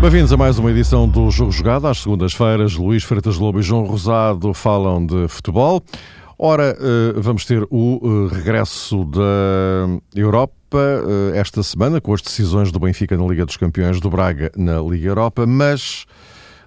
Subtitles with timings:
[0.00, 1.88] Bem-vindos a mais uma edição do Jogo Jogado.
[1.88, 5.82] Às segundas-feiras, Luís Freitas Lobo e João Rosado falam de futebol.
[6.38, 10.55] Ora, eh, vamos ter o eh, regresso da Europa
[11.34, 15.08] esta semana, com as decisões do Benfica na Liga dos Campeões, do Braga na Liga
[15.08, 16.06] Europa, mas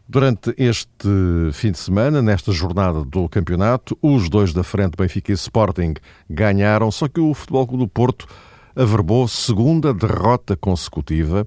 [0.07, 1.07] durante este
[1.53, 5.93] fim de semana, nesta jornada do campeonato, os dois da frente, Benfica e Sporting,
[6.29, 8.27] ganharam, só que o Futebol Clube do Porto
[8.75, 11.45] averbou segunda derrota consecutiva.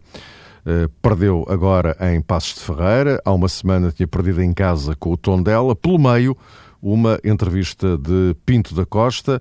[0.64, 3.20] Uh, perdeu agora em Passos de Ferreira.
[3.24, 5.74] Há uma semana tinha perdido em casa com o Tondela.
[5.74, 6.36] Pelo meio,
[6.80, 9.40] uma entrevista de Pinto da Costa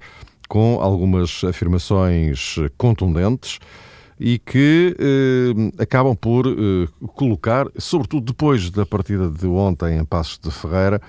[0.51, 3.57] com algumas afirmações contundentes
[4.19, 10.37] e que eh, acabam por eh, colocar, sobretudo depois da partida de ontem em Passos
[10.37, 11.01] de Ferreira,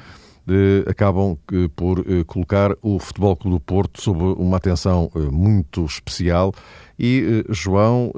[0.46, 1.36] eh, acabam
[1.74, 6.54] por colocar o Futebol Clube do Porto sob uma atenção muito especial
[6.96, 8.12] e, João,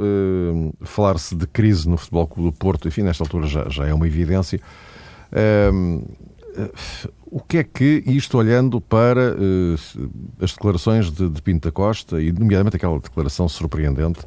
[0.83, 4.07] falar-se de crise no Futebol Clube do Porto, enfim, nesta altura já, já é uma
[4.07, 4.61] evidência.
[7.35, 9.35] O que é que isto, olhando para
[10.41, 14.21] as declarações de, de Pinto da Costa, e nomeadamente aquela declaração surpreendente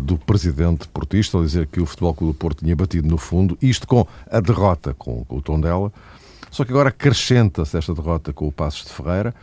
[0.00, 3.58] do presidente portista, a dizer que o Futebol Clube do Porto tinha batido no fundo,
[3.60, 5.92] isto com a derrota com, com o Tondela,
[6.50, 9.34] só que agora acrescenta-se esta derrota com o Passos de Ferreira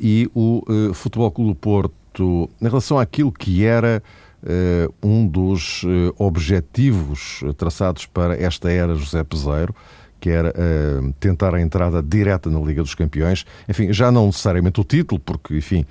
[0.00, 0.62] e o
[0.94, 4.00] Futebol Clube do Porto em relação àquilo que era
[4.44, 9.74] uh, um dos uh, objetivos traçados para esta era José Peseiro,
[10.20, 13.44] que era uh, tentar a entrada direta na Liga dos Campeões.
[13.68, 15.84] Enfim, já não necessariamente o título, porque, enfim,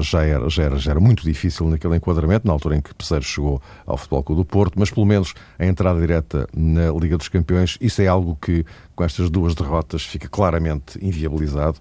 [0.00, 3.24] já, era, já, era, já era muito difícil naquele enquadramento, na altura em que Peseiro
[3.24, 7.28] chegou ao Futebol Clube do Porto, mas pelo menos a entrada direta na Liga dos
[7.28, 11.78] Campeões, isso é algo que, com estas duas derrotas, fica claramente inviabilizado.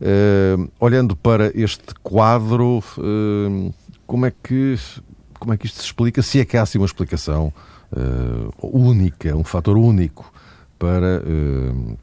[0.00, 3.74] Uh, olhando para este quadro, uh,
[4.06, 4.76] como, é que,
[5.38, 6.20] como é que isto se explica?
[6.20, 7.52] Se é que há assim uma explicação
[7.92, 10.32] uh, única, um fator único
[10.78, 11.22] para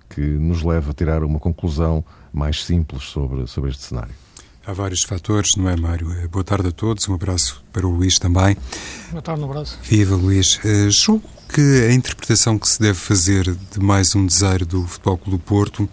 [0.09, 4.13] que nos leve a tirar uma conclusão mais simples sobre, sobre este cenário.
[4.65, 6.07] Há vários fatores, não é, Mário?
[6.29, 8.55] Boa tarde a todos, um abraço para o Luís também.
[9.09, 9.79] Boa tarde, um abraço.
[9.81, 10.59] Viva, Luís.
[10.89, 15.37] julgo que a interpretação que se deve fazer de mais um desejo do Futebol Clube
[15.37, 15.89] do Porto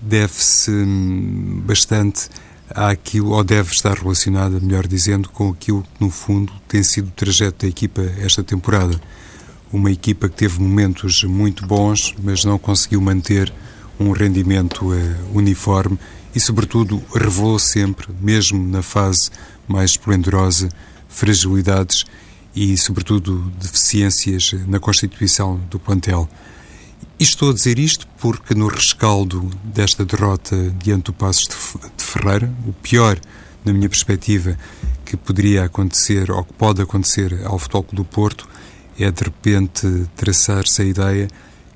[0.00, 2.28] deve-se hum, bastante
[2.68, 7.12] àquilo, ou deve estar relacionada, melhor dizendo, com aquilo que, no fundo, tem sido o
[7.12, 9.00] trajeto da equipa esta temporada.
[9.72, 13.52] Uma equipa que teve momentos muito bons, mas não conseguiu manter
[14.00, 15.98] um rendimento uh, uniforme
[16.34, 19.30] e, sobretudo, revelou sempre, mesmo na fase
[19.68, 20.68] mais esplendorosa,
[21.08, 22.04] fragilidades
[22.54, 26.28] e, sobretudo, deficiências na constituição do plantel.
[27.18, 32.52] E estou a dizer isto porque, no rescaldo desta derrota diante do Passos de Ferreira,
[32.66, 33.20] o pior,
[33.64, 34.56] na minha perspectiva,
[35.04, 38.48] que poderia acontecer ou que pode acontecer ao Futebol Clube do Porto
[39.00, 41.28] é, de repente, traçar-se a ideia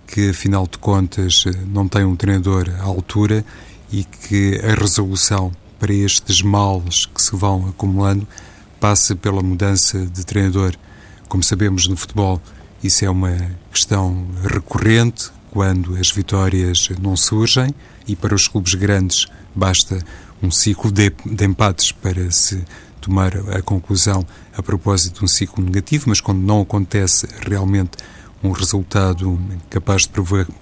[0.06, 3.44] que, afinal de contas, não tem um treinador à altura
[3.90, 8.26] e que a resolução para estes males que se vão acumulando
[8.78, 10.74] passa pela mudança de treinador.
[11.28, 12.40] Como sabemos no futebol,
[12.82, 13.36] isso é uma
[13.72, 17.74] questão recorrente quando as vitórias não surgem
[18.06, 19.98] e para os clubes grandes basta
[20.42, 22.62] um ciclo de, de empates para se
[23.04, 24.26] tomar a conclusão
[24.56, 27.98] a propósito de um ciclo negativo, mas quando não acontece realmente
[28.42, 30.10] um resultado capaz de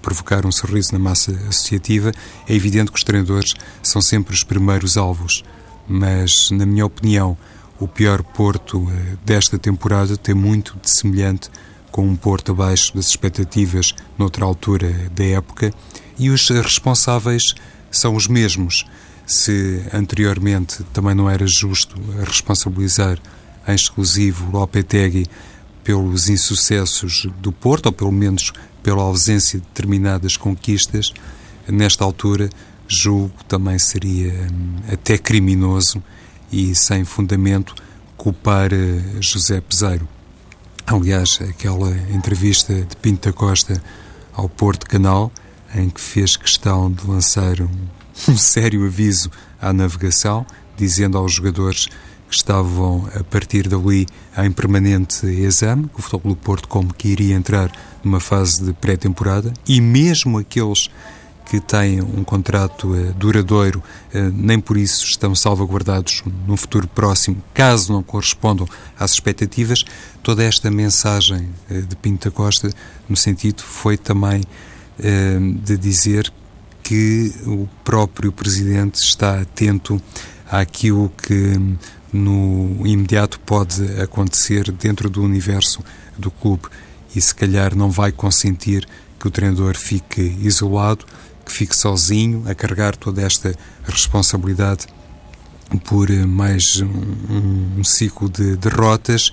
[0.01, 2.11] provocar um sorriso na massa associativa,
[2.47, 5.43] é evidente que os treinadores são sempre os primeiros alvos.
[5.87, 7.37] Mas, na minha opinião,
[7.79, 11.49] o pior Porto eh, desta temporada tem muito de semelhante
[11.91, 15.73] com um Porto abaixo das expectativas noutra altura da época,
[16.17, 17.53] e os responsáveis
[17.91, 18.85] são os mesmos.
[19.25, 23.17] Se anteriormente também não era justo responsabilizar
[23.67, 25.25] em exclusivo Lopetegui
[25.83, 28.51] pelos insucessos do Porto, ou pelo menos
[28.81, 31.13] pela ausência de determinadas conquistas,
[31.67, 32.49] nesta altura
[32.87, 36.03] julgo também seria hum, até criminoso
[36.51, 37.73] e sem fundamento
[38.17, 40.07] culpar eh, José Peseiro.
[40.85, 43.81] Aliás, aquela entrevista de Pinto da Costa
[44.33, 45.31] ao Porto Canal,
[45.73, 47.69] em que fez questão de lançar um,
[48.27, 49.29] um sério aviso
[49.61, 50.45] à navegação,
[50.77, 51.87] dizendo aos jogadores
[52.29, 54.07] que estavam a partir dali
[54.37, 57.71] em permanente exame, que o Futebol do Porto como que iria entrar
[58.03, 60.89] numa fase de pré-temporada, e mesmo aqueles
[61.45, 67.43] que têm um contrato uh, duradouro, uh, nem por isso estão salvaguardados no futuro próximo,
[67.53, 68.67] caso não correspondam
[68.97, 69.83] às expectativas.
[70.23, 72.69] Toda esta mensagem uh, de Pinto Costa,
[73.07, 74.41] no sentido, foi também
[75.63, 76.31] de dizer
[76.83, 80.01] que o próprio Presidente está atento
[80.51, 81.57] àquilo que
[82.11, 85.83] no imediato pode acontecer dentro do universo
[86.17, 86.63] do clube
[87.15, 88.87] e se calhar não vai consentir
[89.19, 91.05] que o treinador fique isolado,
[91.45, 94.85] que fique sozinho a carregar toda esta responsabilidade
[95.85, 99.31] por mais um, um ciclo de derrotas.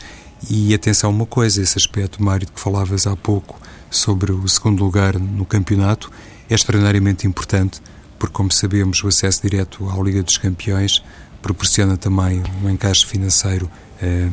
[0.48, 3.60] E atenção a uma coisa, esse aspecto, Mário, que falavas há pouco
[3.90, 6.10] sobre o segundo lugar no campeonato,
[6.50, 7.80] é extraordinariamente importante,
[8.18, 11.02] porque, como sabemos, o acesso direto à Liga dos Campeões
[11.40, 13.70] proporciona também um encaixe financeiro
[14.02, 14.28] eh,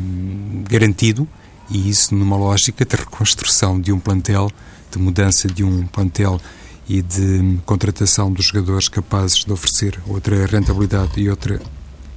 [0.69, 1.27] garantido
[1.69, 4.51] e isso numa lógica de reconstrução de um plantel,
[4.91, 6.41] de mudança de um plantel
[6.89, 11.61] e de contratação dos jogadores capazes de oferecer outra rentabilidade e outra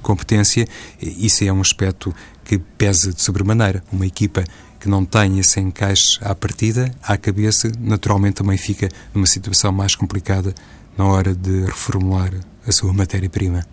[0.01, 0.67] competência,
[0.99, 2.13] isso é um aspecto
[2.43, 3.83] que pesa de sobremaneira.
[3.91, 4.43] Uma equipa
[4.81, 9.95] que não tem esse encaixe à partida, à cabeça, naturalmente também fica numa situação mais
[9.95, 10.55] complicada
[10.97, 12.31] na hora de reformular
[12.67, 13.63] a sua matéria-prima.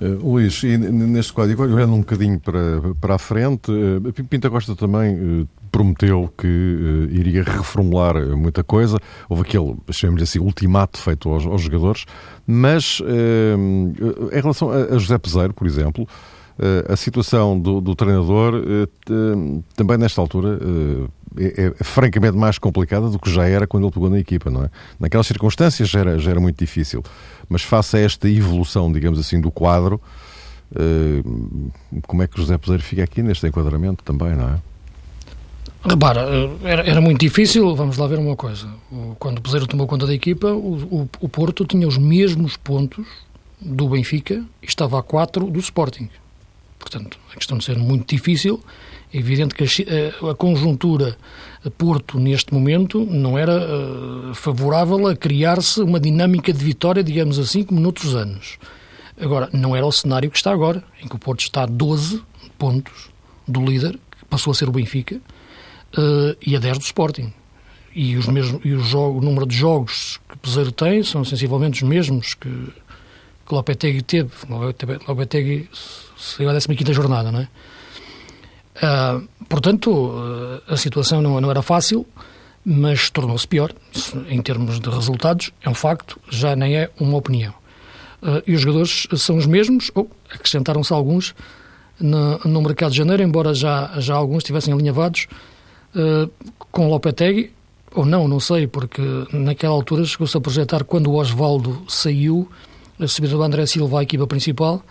[0.00, 4.74] Uh, Luís, e neste código, olhando um bocadinho para, para a frente, uh, Pinta Costa
[4.74, 8.98] também uh, prometeu que uh, iria reformular muita coisa.
[9.28, 12.04] Houve aquele, chamemos assim, ultimato feito aos, aos jogadores,
[12.44, 16.06] mas em relação a, a José Peseiro, por exemplo,
[16.88, 18.54] a situação do, do treinador
[19.74, 20.58] também nesta altura
[21.38, 24.64] é, é, francamente mais complicada do que já era quando ele pegou na equipa, não
[24.64, 24.70] é?
[25.00, 27.02] Naquelas circunstâncias já era, já era muito difícil,
[27.48, 30.00] mas face a esta evolução, digamos assim, do quadro,
[32.06, 34.58] como é que José Peseiro fica aqui neste enquadramento também, não é?
[35.84, 36.28] Repara,
[36.62, 38.68] era, era, muito difícil, vamos lá ver uma coisa.
[39.18, 43.04] Quando o Peseiro tomou conta da equipa, o, o, o Porto tinha os mesmos pontos
[43.60, 46.08] do Benfica e estava a 4 do Sporting.
[46.82, 48.60] Portanto, a questão de ser muito difícil,
[49.14, 51.16] é evidente que a, a conjuntura
[51.64, 57.38] a Porto neste momento não era uh, favorável a criar-se uma dinâmica de vitória, digamos
[57.38, 58.58] assim, como noutros anos.
[59.20, 62.20] Agora, não era o cenário que está agora, em que o Porto está a 12
[62.58, 63.10] pontos
[63.46, 65.16] do líder, que passou a ser o Benfica,
[65.96, 67.32] uh, e a 10 do Sporting.
[67.94, 71.84] E, os mesmos, e o, jogo, o número de jogos que Peseiro tem são sensivelmente
[71.84, 72.48] os mesmos que,
[73.52, 74.30] que Lopetegui teve.
[75.06, 75.68] Lopetegui
[76.16, 77.48] saiu à 15 jornada, não é?
[78.74, 80.14] Uh, portanto,
[80.66, 82.06] a situação não, não, era fácil,
[82.64, 83.72] mas tornou-se pior
[84.28, 85.52] em termos de resultados.
[85.62, 87.52] É um facto, já nem é uma opinião.
[88.22, 91.34] Uh, e os jogadores são os mesmos, ou acrescentaram-se alguns
[92.00, 95.26] no, no mercado de janeiro, embora já, já alguns estivessem alinhavados
[95.94, 96.30] uh,
[96.70, 97.52] com Lopetegui,
[97.94, 99.02] ou não, não sei, porque
[99.34, 102.48] naquela altura chegou-se a projetar quando o Osvaldo saiu,
[103.02, 104.82] a subida do André Silva à equipa principal.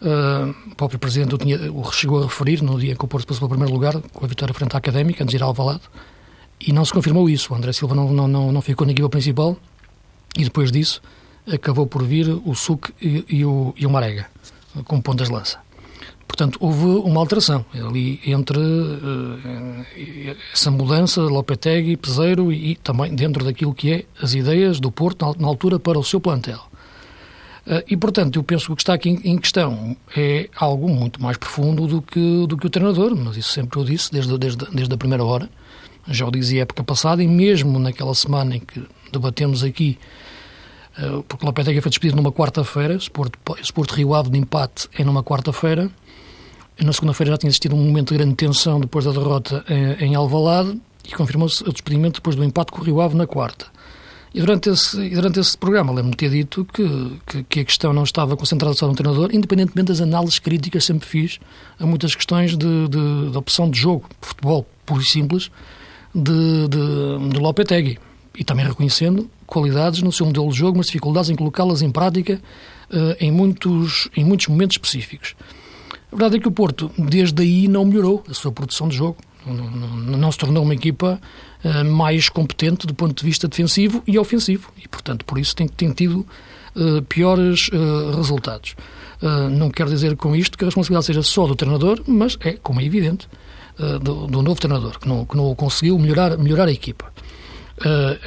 [0.00, 3.08] Uh, o próprio Presidente o, tinha, o chegou a referir no dia em que o
[3.08, 5.48] Porto passou pelo primeiro lugar, com a vitória frente à Académica, antes de ir ao
[5.48, 5.82] Alvalade,
[6.60, 7.52] e não se confirmou isso.
[7.52, 9.56] O André Silva não, não, não, não ficou na equipa principal
[10.36, 11.00] e depois disso
[11.50, 14.26] acabou por vir o Suc e, e, o, e o Marega
[14.84, 15.58] como pontas de lança.
[16.26, 23.44] Portanto, houve uma alteração ali entre uh, essa mudança Lopetegui, Peseiro e, e, também dentro
[23.44, 26.60] daquilo que é as ideias do Porto na, na altura para o seu plantel.
[27.66, 31.20] Uh, e, portanto, eu penso que o que está aqui em, questão é algo muito
[31.20, 34.64] mais profundo do que, do que o treinador, mas isso sempre eu disse desde, desde,
[34.72, 35.50] desde a primeira hora.
[36.08, 39.98] Já o dizia época passada e mesmo naquela semana em que debatemos aqui
[40.98, 45.02] uh, porque o Lopetegui foi despedido numa quarta-feira, esse Porto Rio Ave de empate é
[45.02, 45.90] numa quarta-feira,
[46.80, 50.14] na segunda-feira já tinha existido um momento de grande tensão depois da derrota em, em
[50.14, 53.66] Alvalade e confirmou-se o despedimento depois do empate com o Rio Ave na quarta.
[54.36, 56.86] E durante esse, durante esse programa, lembro-me de ter dito que,
[57.26, 60.92] que, que, a questão não estava concentrada só no treinador, independentemente das análises críticas que
[60.92, 61.40] sempre fiz
[61.80, 65.50] a muitas questões de, de, de opção de jogo, futebol puro e simples,
[66.14, 67.98] de, de, de Lopetegui.
[68.38, 72.38] E também reconhecendo qualidades no seu modelo de jogo, mas dificuldades em colocá-las em prática
[72.90, 75.34] uh, em, muitos, em muitos momentos específicos.
[76.12, 79.16] A verdade é que o Porto, desde aí, não melhorou a sua produção de jogo.
[79.46, 81.18] Não, não, não se tornou uma equipa
[81.66, 84.70] uh, mais competente do ponto de vista defensivo e ofensivo.
[84.82, 86.26] E, portanto, por isso tem, tem tido
[86.74, 88.76] uh, piores uh, resultados.
[89.50, 92.80] não quero dizer com isto que a responsabilidade seja só do treinador, mas é, como
[92.80, 93.28] é evidente,
[94.00, 97.12] do, do, novo treinador, que não, que não conseguiu melhorar, melhorar a equipa.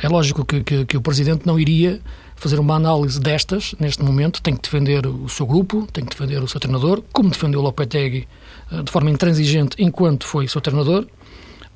[0.04, 2.00] é lógico que, que, que o Presidente não iria
[2.40, 6.42] fazer uma análise destas, neste momento, tem que defender o seu grupo, tem que defender
[6.42, 8.28] o seu treinador, como defendeu o Lopetegui
[8.72, 11.06] eh, de forma intransigente enquanto foi seu treinador,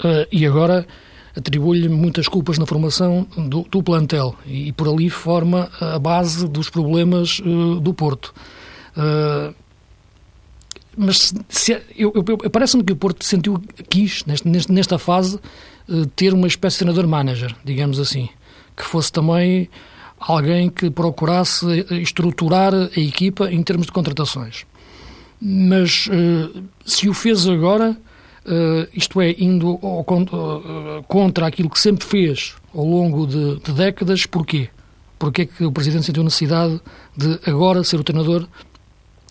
[0.04, 0.88] eh, e agora
[1.36, 6.70] atribui-lhe muitas culpas na formação do, do, plantel e, por ali forma a base dos
[6.70, 8.34] problemas uh, do Porto.
[8.96, 9.54] Uh,
[10.96, 11.34] mas
[12.52, 13.60] parece-me que o Porto sentiu,
[13.90, 15.40] quis, neste, nesta fase,
[15.90, 18.30] uh, ter uma espécie de treinador-manager, digamos assim,
[18.78, 19.68] que fosse também
[20.20, 21.66] alguém que procurasse
[22.02, 24.66] estruturar a equipa em termos de contratações.
[25.42, 26.08] Mas
[26.86, 27.98] se o fez agora
[28.46, 33.72] Uh, isto é, indo ao, uh, contra aquilo que sempre fez ao longo de, de
[33.72, 34.68] décadas, porquê?
[35.18, 36.82] Porquê é que o Presidente sentiu necessidade
[37.16, 38.46] de agora ser o treinador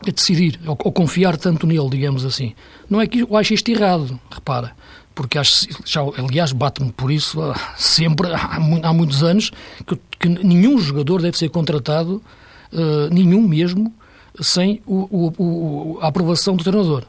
[0.06, 2.54] a decidir, ou, ou, confiar tanto nele, digamos assim?
[2.88, 4.72] Não é que eu acho isto errado, repara,
[5.14, 9.50] porque acho, já, aliás, bate-me por isso uh, sempre, há, há, muitos anos,
[9.86, 12.22] que, que, nenhum jogador deve ser contratado,
[13.10, 13.92] nenhum mesmo,
[14.40, 17.04] sem o, o, a aprovação do treinador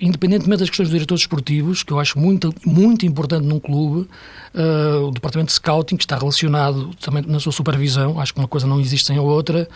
[0.00, 4.08] independentemente das questões dos diretores esportivos, que eu acho muito, muito importante num clube,
[4.54, 8.48] uh, o departamento de scouting, que está relacionado também na sua supervisão, acho que uma
[8.48, 9.68] coisa não existe sem a outra,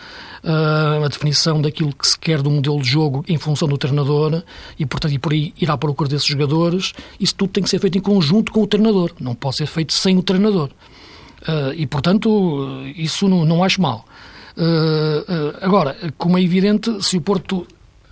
[0.43, 4.43] uh, a definição daquilo que se quer do modelo de jogo em função do treinador
[4.79, 8.01] e, portanto, e por aí o desses jogadores, isso tudo tem que ser feito em
[8.01, 10.69] conjunto com o treinador, não pode ser feito sem o treinador.
[11.41, 14.05] Uh, e, portanto, isso não, não acho mal.
[15.61, 17.65] agora, como é evidente, se o Porto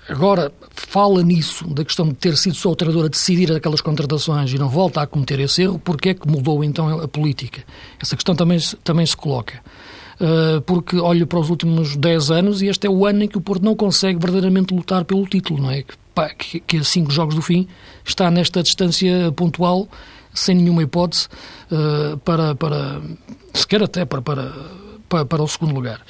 [0.10, 4.51] agora fala nisso, da questão de ter sido só o treinador a decidir aquelas contratações
[4.51, 7.63] e não volta a cometer esse erro, porque é que mudou então a política?
[8.01, 9.62] Essa questão também, também se coloca.
[10.20, 13.38] Uh, porque olho para os últimos 10 anos e este é o ano em que
[13.38, 15.84] o Porto não consegue verdadeiramente lutar pelo título, não é?
[16.38, 17.66] Que, que a cinco jogos do fim
[18.04, 19.88] está nesta distância pontual,
[20.34, 21.30] sem nenhuma hipótese,
[21.72, 23.01] uh, para, para,
[23.54, 24.51] sequer até para, para,
[25.08, 26.01] para, para o segundo lugar.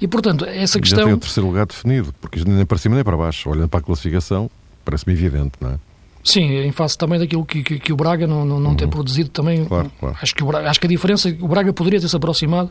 [0.00, 1.00] E, portanto, essa questão...
[1.00, 3.50] Já tem o terceiro lugar definido, porque nem para cima nem para baixo.
[3.50, 4.50] Olhando para a classificação,
[4.84, 5.78] parece-me evidente, não é?
[6.24, 8.76] Sim, em face também daquilo que, que, que o Braga não, não, não uhum.
[8.76, 9.64] tem produzido também.
[9.64, 10.16] Claro, claro.
[10.20, 12.70] Acho, que Braga, acho que a diferença, o Braga poderia ter se aproximado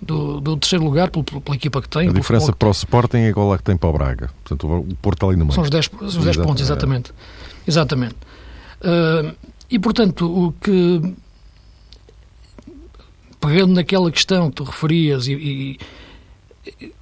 [0.00, 2.08] do, do terceiro lugar pela, pela, equipa que tem.
[2.08, 4.30] A diferença para o Sporting é igual à que tem para o Braga.
[4.44, 5.54] Portanto, o Porto está ali no meio.
[5.54, 7.10] São os 10, os 10 pontos, exatamente.
[7.10, 7.70] É.
[7.70, 8.16] Exatamente.
[8.80, 9.34] Uh,
[9.70, 11.14] e, portanto, o que...
[13.40, 15.78] Pegando naquela questão que tu referias e, e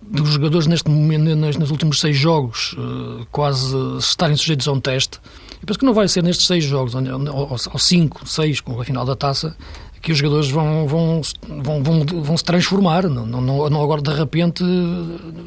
[0.00, 5.18] dos jogadores neste momento, nos últimos seis jogos, eh, quase estarem sujeitos a um teste.
[5.60, 9.04] Eu penso que não vai ser nestes seis jogos, ou cinco, seis, com a final
[9.04, 9.54] da taça,
[10.00, 11.20] que os jogadores vão, vão,
[11.62, 14.64] vão, vão, vão se transformar, não, não, não agora de repente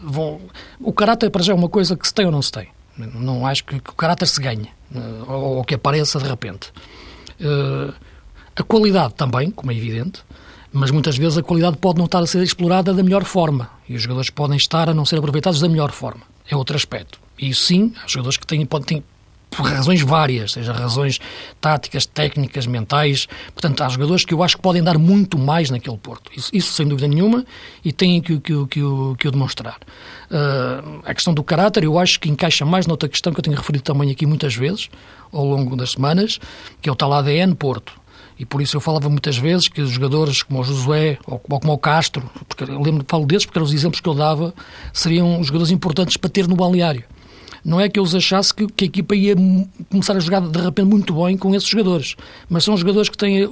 [0.03, 0.39] vão...
[0.79, 2.67] O caráter para já é uma coisa que se tem ou não se tem.
[2.95, 6.71] Não acho que, que o caráter se ganhe, eh, ou, ou que apareça de repente.
[7.41, 7.91] Uh,
[8.55, 10.23] a qualidade também, como é evidente,
[10.73, 13.95] mas muitas vezes a qualidade pode não estar a ser explorada da melhor forma e
[13.95, 16.21] os jogadores podem estar a não ser aproveitados da melhor forma.
[16.49, 17.19] É outro aspecto.
[17.39, 19.03] E sim, há jogadores que têm, podem
[19.53, 21.19] por razões várias, seja razões
[21.61, 23.27] táticas, técnicas, mentais.
[23.53, 26.31] Portanto, há jogadores que eu acho que podem dar muito mais naquele Porto.
[26.35, 27.45] Isso, isso sem dúvida nenhuma,
[27.85, 28.81] e têm que, que, que,
[29.17, 29.77] que o demonstrar.
[30.29, 33.55] Uh, a questão do caráter, eu acho que encaixa mais noutra questão que eu tenho
[33.55, 34.89] referido também aqui muitas vezes,
[35.31, 36.39] ao longo das semanas,
[36.81, 38.02] que é o tal ADN Porto.
[38.43, 41.71] E por isso eu falava muitas vezes que os jogadores como o Josué ou, como
[41.71, 44.53] o Castro, porque eu lembro, falo desses porque eram os exemplos que eu dava,
[44.91, 47.05] seriam jogadores importantes para ter no balneário.
[47.63, 49.33] Não é que eu os achasse que, que, a equipa ia
[49.89, 52.17] começar a jogar de repente muito bem com esses jogadores,
[52.49, 53.47] mas são jogadores que têm,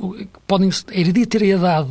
[0.45, 1.87] podem a hereditariedade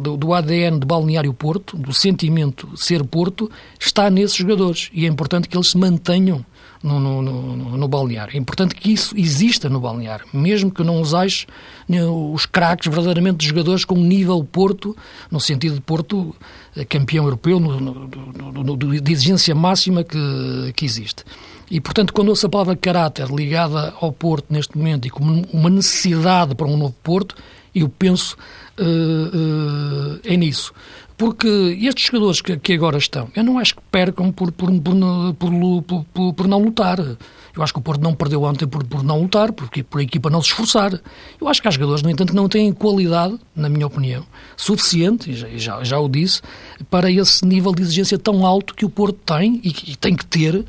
[0.00, 5.06] do, do ADN de Balneário Porto, do sentimento de ser Porto, está nesses jogadores e
[5.06, 6.44] é importante que eles se mantenham
[6.82, 8.34] no, no, no, no, balneário.
[8.34, 11.46] É importante que isso exista no balneário, mesmo que não ache
[11.88, 14.96] né, os craques verdadeiramente de jogadores com nível Porto,
[15.30, 16.34] no sentido de Porto
[16.74, 21.24] eh, campeão europeu, no, no, de exigência máxima que, que existe.
[21.70, 25.70] E, portanto, quando ouço a palavra caráter ligada ao Porto neste momento e como uma
[25.70, 27.36] necessidade para um novo Porto,
[27.72, 28.36] eu penso
[28.78, 30.72] uh, uh, é nisso.
[31.20, 36.04] Porque estes jogadores que, que, agora estão, eu não acho que percam por, por, por,
[36.14, 36.98] por, por não lutar.
[36.98, 40.02] Eu acho que o Porto não perdeu ontem por, por não lutar, porque por a
[40.02, 40.98] equipa não se esforçar.
[41.38, 44.24] Eu acho que há jogadores, no entanto, que não têm qualidade, na minha opinião,
[44.56, 46.40] suficiente, e já, já, já o disse,
[46.88, 50.24] para esse nível de exigência tão alto que o Porto tem e, e tem que
[50.24, 50.64] ter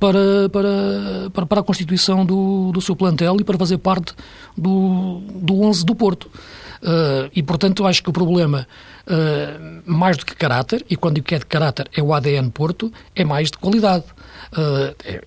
[0.00, 4.12] para, para, para, para, a constituição do, do seu plantel e para fazer parte
[4.58, 6.28] do, do 11 do Porto.
[6.82, 8.66] Uh, e, portanto, acho que o problema,
[9.06, 12.50] uh, mais do que caráter, e quando digo que é de caráter é o ADN
[12.50, 14.04] Porto, é mais de qualidade.
[14.52, 15.24] Uh, é,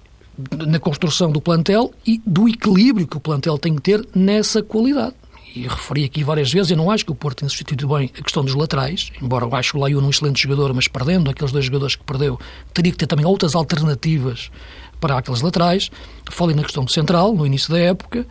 [0.67, 5.15] na construção do plantel e do equilíbrio que o plantel tem que ter nessa qualidade.
[5.55, 8.21] E referi aqui várias vezes, eu não acho que o Porto tenha substituído bem a
[8.21, 11.63] questão dos laterais, embora eu acho o Laiu um excelente jogador, mas perdendo aqueles dois
[11.63, 12.37] jogadores que perdeu,
[12.73, 14.51] teria que ter também outras alternativas
[15.05, 15.91] para aqueles laterais.
[16.31, 18.25] Falei na questão do central, no início da época.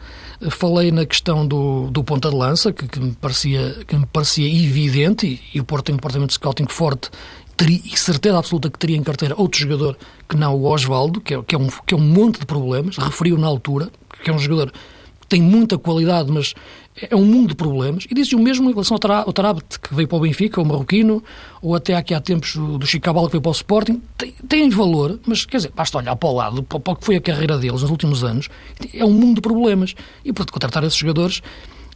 [0.50, 4.46] Falei na questão do, do ponta de lança, que, que, me, parecia, que me parecia
[4.46, 7.10] evidente, e, e o Porto tem um departamento de scouting forte
[7.56, 9.96] teria, e certeza absoluta que teria em carteira outro jogador
[10.28, 12.96] que não o Osvaldo, que é, que é, um, que é um monte de problemas,
[12.96, 13.88] referiu na altura,
[14.24, 14.72] que é um jogador
[15.20, 16.54] que tem muita qualidade, mas
[17.00, 18.06] é um mundo de problemas.
[18.08, 21.22] E disse o mesmo em relação ao Tarabet, que veio para o Benfica, o marroquino,
[21.60, 24.00] ou até aqui há tempos do Chicabal, que veio para o Sporting.
[24.16, 27.16] Tem, tem valor, mas quer dizer, basta olhar para o lado, para o que foi
[27.16, 28.48] a carreira deles nos últimos anos.
[28.92, 29.94] É um mundo de problemas.
[30.24, 31.42] E, portanto, contratar esses jogadores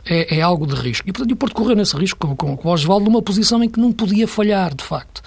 [0.05, 1.09] é, é algo de risco.
[1.09, 3.69] E, portanto, o Porto correu nesse risco com, com, com o Osvaldo numa posição em
[3.69, 5.23] que não podia falhar, de facto.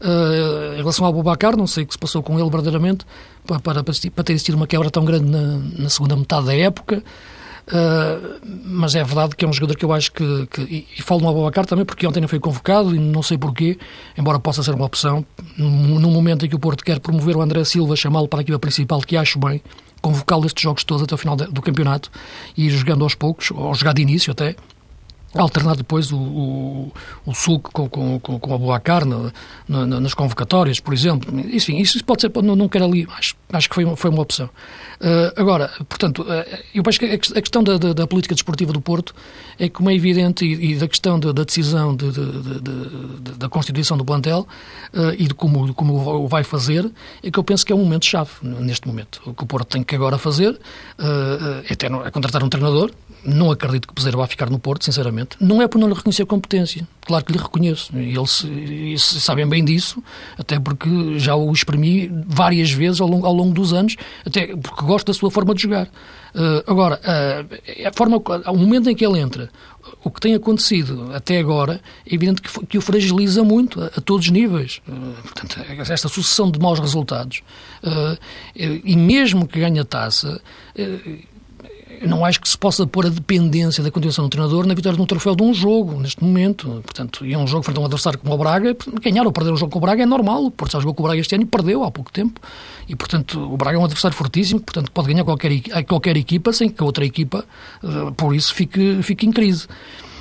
[0.00, 3.04] Uh, em relação ao Bubacar, não sei o que se passou com ele verdadeiramente,
[3.46, 7.02] para, para, para ter existido uma quebra tão grande na, na segunda metade da época.
[7.68, 10.46] Uh, mas é verdade que é um jogador que eu acho que.
[10.46, 13.36] que e, e falo no Ababacar também porque ontem não foi convocado e não sei
[13.36, 13.76] porquê,
[14.16, 15.26] embora possa ser uma opção.
[15.58, 18.58] No, momento em que o Porto quer promover o André Silva, chamá-lo para a equipa
[18.58, 19.60] principal, que acho bem,
[20.00, 22.10] convocá-lo estes jogos todos até o final do campeonato
[22.56, 24.54] e ir jogando aos poucos, ou jogar de início até,
[25.42, 26.92] alternar depois o, o,
[27.24, 29.32] o sulco com, com, com, a boa carne
[29.68, 31.32] nas convocatórias, por exemplo.
[31.38, 34.48] Enfim, isso pode ser, não, não quero ali, acho, acho que foi, foi uma opção.
[35.00, 38.80] Uh, agora, portanto, uh, eu acho que a questão da, da, da, política desportiva do
[38.80, 39.14] Porto
[39.58, 43.48] é como é evidente e, e da questão da, da decisão de, de, de, da
[43.48, 44.48] constituição do plantel
[44.94, 46.90] uh, e de como, como o vai fazer,
[47.22, 49.20] é que eu penso que é um momento-chave neste momento.
[49.26, 50.58] O que o Porto tem que agora fazer
[51.68, 52.90] é, ter, é contratar um treinador,
[53.26, 55.36] não acredito que o Peseiro vá ficar no Porto, sinceramente.
[55.40, 56.86] Não é por não lhe reconhecer competência.
[57.04, 57.96] Claro que lhe reconheço.
[57.96, 60.02] E eles, sabem bem disso,
[60.38, 64.84] até porque já o exprimi várias vezes ao longo, ao longo dos anos, até porque
[64.84, 65.86] gosto da sua forma de jogar.
[66.34, 69.48] Uh, agora, uh, a forma, o momento em que ele entra,
[70.04, 74.00] o que tem acontecido até agora é evidente que, que o fragiliza muito a, a
[74.00, 74.82] todos os níveis.
[74.86, 77.42] Uh, portanto, esta sucessão de maus resultados.
[78.54, 80.40] e mesmo que ganhe a taça
[82.06, 85.02] não acho que se possa pôr a dependência da continuação do treinador na vitória de
[85.02, 86.82] um troféu de um jogo, neste momento.
[86.84, 89.52] Portanto, e é um jogo frente a um adversário como o Braga, ganhar ou perder
[89.52, 91.44] um jogo com o Braga é normal, porque já jogou com o Braga este ano
[91.44, 92.40] e perdeu há pouco tempo.
[92.88, 95.52] E, portanto, o Braga é um adversário fortíssimo, portanto, pode ganhar qualquer,
[95.84, 97.44] qualquer equipa sem que a outra equipa,
[97.82, 99.66] eh, por isso, fique, fique em crise.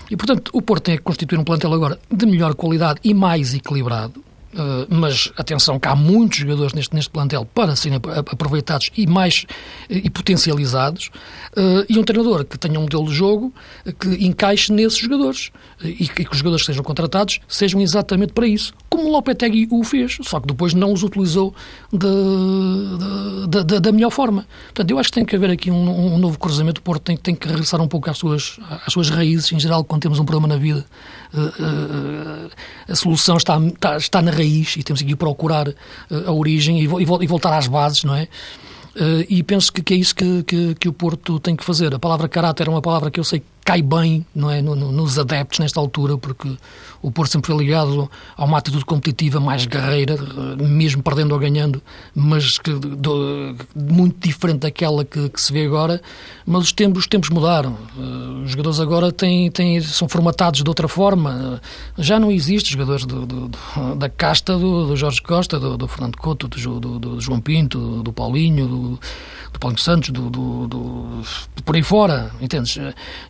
[0.09, 3.53] E, portanto, o Porto tem que constituir um plantel agora de melhor qualidade e mais
[3.53, 4.23] equilibrado.
[4.55, 9.45] Uh, mas atenção que há muitos jogadores neste, neste plantel para serem aproveitados e mais
[9.89, 11.11] e potencializados
[11.57, 13.53] uh, e um treinador que tenha um modelo de jogo
[13.99, 15.51] que encaixe nesses jogadores
[15.83, 19.09] uh, e, que, e, que os jogadores que sejam contratados sejam exatamente para isso, como
[19.09, 21.53] o Lopetegui o fez, só que depois não os utilizou
[21.91, 22.07] de,
[23.49, 24.47] de, de, da melhor forma.
[24.67, 27.17] Portanto, eu acho que tem que haver aqui um, um novo cruzamento, o Porto tem,
[27.17, 30.23] tem que regressar um pouco às suas, às suas raízes, em geral, quando temos um
[30.23, 30.85] problema na vida,
[32.87, 35.73] a solução está, está, está na raiz raiz e temos que procurar uh,
[36.27, 38.27] a origem e, e, voltar às bases, não é?
[38.95, 41.93] Uh, e penso que, que é isso que, que, que, o Porto tem que fazer.
[41.93, 44.91] A palavra caráter é uma palavra que eu sei cai bem não é, no, no,
[44.91, 46.55] nos adeptos nesta altura, porque
[47.01, 50.15] o Porto sempre foi ligado a uma atitude competitiva mais guerreira,
[50.55, 51.81] mesmo perdendo ou ganhando,
[52.13, 55.99] mas que, do, muito diferente daquela que, que, se vê agora.
[56.45, 57.75] Mas os tempos, os tempos mudaram.
[57.97, 61.59] Uh, os jogadores agora têm, têm, são formatados de outra forma.
[61.97, 66.47] Já não existe jogadores do, do, do, da casta do, Jorge Costa, do, Fernando Couto,
[66.47, 68.99] do, João Pinto, do, Paulinho, do,
[69.59, 71.21] Paulinho Santos, do, do,
[71.63, 72.77] por aí fora, entendes?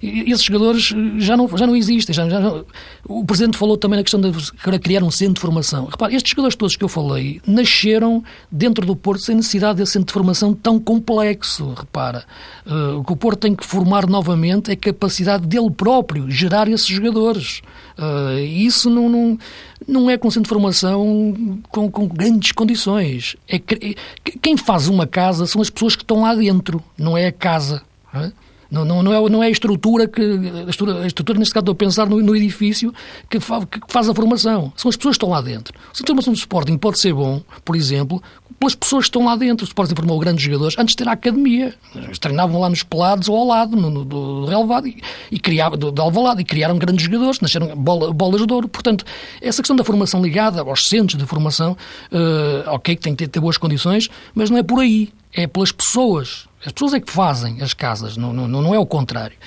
[0.01, 2.13] esses jogadores já não, já não existem.
[2.13, 2.63] Já, já
[3.07, 5.85] o Presidente falou também na questão de criar um centro de formação.
[5.85, 10.07] Repare, estes jogadores todos que eu falei nasceram dentro do Porto sem necessidade desse centro
[10.07, 11.73] de formação tão complexo.
[11.73, 12.23] Repara,
[12.65, 16.67] uh, o que o Porto tem que formar novamente é a capacidade dele próprio gerar
[16.67, 17.61] esses jogadores.
[17.97, 19.39] Uh, isso não, não,
[19.87, 23.37] não é com centro de formação com, com grandes condições.
[23.47, 23.95] É, é,
[24.41, 27.81] quem faz uma casa são as pessoas que estão lá dentro, não é a casa.
[28.13, 28.33] Não é?
[28.75, 30.21] Não, não, não, é, não é a estrutura que.
[30.21, 32.93] A estrutura, a estrutura neste caso, estou a pensar no, no edifício
[33.29, 34.73] que, fa, que, faz a formação.
[34.75, 35.73] São as pessoas que estão lá dentro.
[35.93, 38.21] A formação do Sporting pode ser bom, por exemplo,
[38.59, 39.63] pelas pessoas que estão lá dentro.
[39.63, 41.73] O Sporting formou grandes jogadores antes de ter a academia.
[41.95, 45.77] Eles treinavam lá nos pelados ou ao lado, no, no, do relevado, e, e criavam,
[45.77, 48.67] do, do Alvalade, e criaram grandes jogadores, nasceram bola, bolas de ouro.
[48.67, 49.05] Portanto,
[49.41, 51.77] essa questão da formação ligada aos centros de formação,
[52.11, 55.13] uh, ok, que tem que ter, ter boas condições, mas não é por aí.
[55.33, 58.85] É pelas pessoas as pessoas é que fazem as casas, não, não, não é o
[58.85, 59.37] contrário.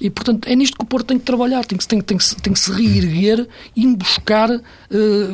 [0.00, 2.52] E, portanto, é nisto que o Porto tem que trabalhar, tem que, tem, tem, tem
[2.52, 4.62] que se reerguer e buscar uh,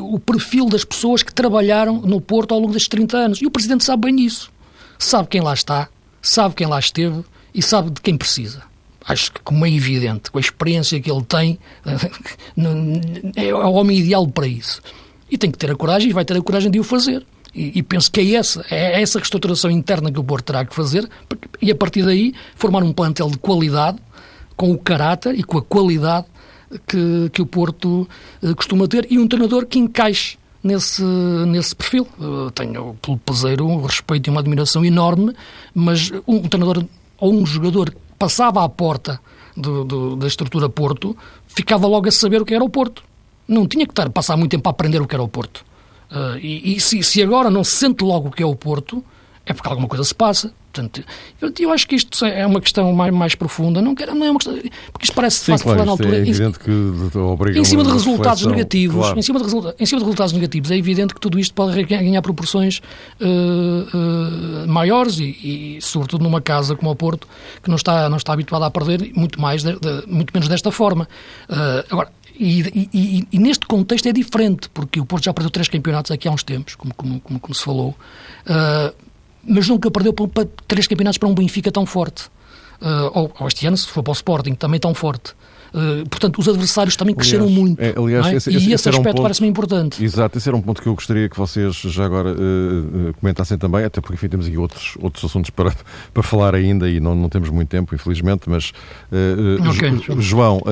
[0.01, 3.43] o perfil das pessoas que trabalharam no Porto ao longo destes 30 anos.
[3.43, 4.51] E o Presidente sabe bem disso.
[4.99, 5.89] Sabe quem lá está,
[6.23, 7.23] sabe quem lá esteve
[7.55, 8.63] e sabe de quem precisa.
[9.07, 11.59] Acho que, como é evidente, com a experiência que ele tem,
[13.37, 14.81] é o homem ideal para isso.
[15.31, 17.23] E tem que ter a coragem, e vai ter a coragem de o fazer
[17.55, 20.75] E, e, penso que é essa, é essa reestruturação interna que o Porto terá que
[20.75, 21.09] fazer
[21.63, 23.99] e, a partir daí, formar um plantel de qualidade,
[24.57, 26.27] com o caráter e com a qualidade
[26.87, 28.09] que, que o Porto
[28.43, 32.07] uh, costuma ter e um treinador que encaixe nesse, nesse perfil.
[32.19, 35.35] Uh, tenho pelo Peseiro um respeito e uma admiração enorme,
[35.75, 36.85] mas um, um treinador
[37.19, 39.21] ou um jogador que passava à porta
[39.57, 43.05] do, do, da estrutura Porto ficava logo a saber o que era o Porto.
[43.47, 45.65] Não tinha que estar, passar muito tempo a aprender o que era o Porto.
[46.15, 49.05] Uh, e, e se, se, agora não se sente logo o que é o Porto,
[49.45, 50.55] é porque alguma coisa se passa.
[50.73, 51.05] Portanto,
[51.61, 53.81] eu, acho que isto é uma questão mais, mais profunda.
[53.81, 54.57] Não, quero, não é uma questão.
[54.93, 56.17] Porque isto parece Sim, fácil claro, falar na altura.
[56.17, 59.19] É evidente que obriga em cima de resultados negativos, claro.
[59.19, 59.45] em, cima de
[59.79, 62.81] em cima de resultados negativos, é evidente que tudo isto pode ganhar proporções
[63.21, 67.29] uh, uh, maiores e, e, sobretudo, numa casa como o Porto,
[67.63, 70.73] que não está, não está habituada a perder muito, mais de, de, muito menos desta
[70.73, 71.07] forma.
[71.49, 75.69] Uh, agora, e, e, e, neste contexto é diferente, porque o Porto já perdeu três
[75.69, 78.95] campeonatos aqui há uns tempos, como, como, como, como se falou, uh,
[79.47, 82.25] mas nunca perdeu para, para, três campeonatos para um Benfica tão forte.
[82.81, 85.33] Uh, ou, ou, este ano, se for para o Sporting, também tão forte.
[85.75, 87.81] Uh, portanto, os adversários também cresceram aliás, muito.
[87.83, 88.37] É, aliás, é?
[88.37, 90.05] esse, e esse, esse aspecto um parece-me importante.
[90.05, 93.85] Exato, esse era um ponto que eu gostaria que vocês já agora uh, comentassem também,
[93.85, 95.75] até porque enfim, temos aqui outros, outros assuntos para,
[96.15, 98.71] para falar ainda e não, não temos muito tempo, infelizmente, mas
[99.11, 100.21] uh, okay.
[100.21, 100.63] João,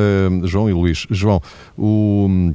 [0.45, 1.43] João e Luís, João,
[1.77, 2.53] o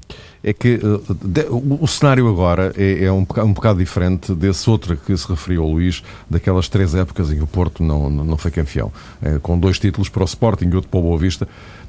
[0.48, 5.16] é que uh, o, cenário agora é, é um, um, bocado diferente desse outro que
[5.18, 8.90] se referiu ao Luís, daquelas três épocas em que o Porto não, não foi campeão,
[9.22, 11.46] é, com dois títulos para o Sporting e outro para o Boa Vista.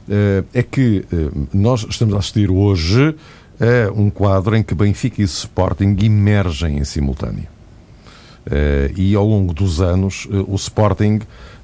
[0.09, 3.15] Uh, é que uh, nós estamos a assistir hoje
[3.61, 7.49] a um quadro em que Benfica e Sporting emergem em simultâneo.
[8.97, 11.19] e ao longo dos anos, o Sporting,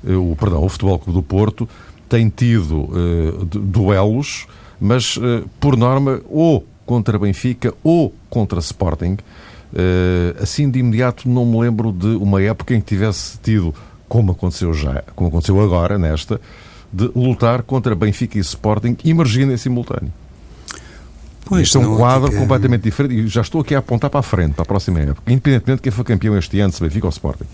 [0.05, 1.69] o, perdão, o Futebol Clube do Porto,
[2.09, 2.91] tem tido
[3.49, 4.49] duelos,
[4.81, 5.17] mas
[5.61, 9.17] por norma, ou contra Benfica ou contra Sporting.
[10.43, 13.73] Assim de imediato não me lembro de uma época em que tivesse tido,
[14.09, 16.41] como aconteceu já, como aconteceu agora nesta,
[16.95, 20.13] de lutar contra Benfica e Sporting emergindo em simultâneo.
[21.45, 22.37] Pois Isto é um quadro que...
[22.37, 25.31] completamente diferente e já estou aqui a apontar para a frente, para a próxima época,
[25.31, 27.45] independentemente de quem foi campeão este ano, se Benfica ou Sporting.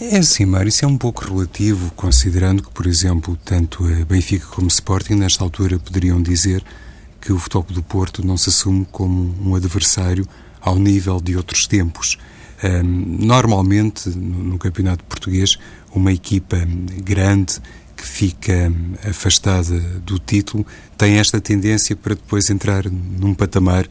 [0.00, 4.68] É assim, Mário, isso é um pouco relativo, considerando que, por exemplo, tanto Benfica como
[4.68, 6.62] Sporting, nesta altura, poderiam dizer
[7.20, 10.26] que o Futebol do Porto não se assume como um adversário
[10.60, 12.18] ao nível de outros tempos.
[12.62, 15.58] Um, normalmente, no, no, campeonato português,
[15.92, 16.56] uma equipa
[17.02, 17.60] grande
[18.02, 18.72] que fica
[19.08, 20.66] afastada do título
[20.98, 23.86] tem esta tendência para depois entrar num patamar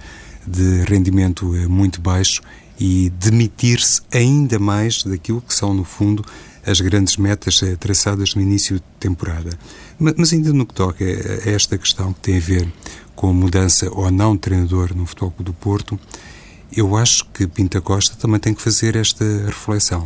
[0.46, 2.42] de rendimento eh, muito baixo
[2.78, 6.26] e demitir-se ainda mais daquilo que são, no fundo,
[6.66, 9.58] as grandes metas eh, traçadas no início de temporada.
[9.98, 12.68] Mas ainda no que toca a esta questão que tem a ver
[13.16, 15.98] com a mudança ou não de treinador no Futebol do Porto,
[16.76, 20.06] eu acho que Pinta Costa também tem que fazer esta reflexão.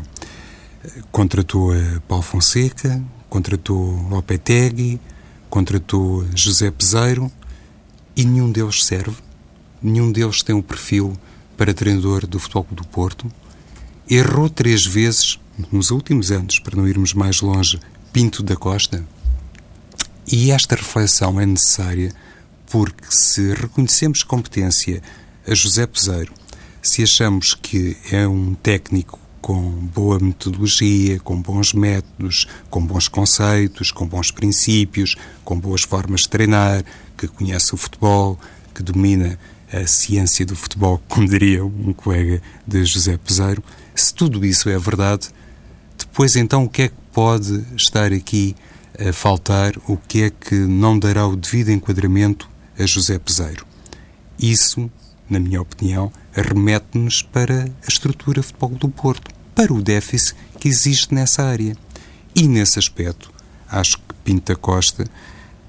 [1.11, 3.01] Contratou a Paulo Fonseca,
[3.35, 4.97] contratou Lopetegui,
[5.49, 7.29] contratou José Peseiro
[8.15, 9.17] e nenhum deles serve,
[9.83, 11.17] nenhum deles tem o um perfil
[11.57, 13.29] para treinador do Futebol do Porto.
[14.09, 15.37] Errou três vezes
[15.69, 17.77] nos últimos anos, para não irmos mais longe,
[18.13, 19.05] Pinto da Costa.
[20.25, 22.13] E esta reflexão é necessária
[22.71, 25.03] porque se reconhecemos competência
[25.45, 26.31] a José Peseiro,
[26.81, 29.61] se achamos que é um técnico com
[29.93, 36.29] boa metodologia, com bons métodos, com bons conceitos, com bons princípios, com boas formas de
[36.29, 36.83] treinar,
[37.15, 38.39] que conhece o futebol,
[38.73, 39.37] que domina
[39.71, 44.79] a ciência do futebol, como diria um colega de José Peseiro, se tudo isso é
[44.79, 45.29] verdade,
[45.95, 48.55] depois então o que é que pode estar aqui
[48.97, 53.63] a faltar, o que é que não dará o devido enquadramento a José Peseiro.
[54.39, 54.89] Isso,
[55.29, 60.67] na minha opinião, remete-nos para a estrutura de futebol do Porto, para o déficit que
[60.67, 61.75] existe nessa área.
[62.35, 63.31] E nesse aspecto,
[63.69, 65.05] acho que Pinta Costa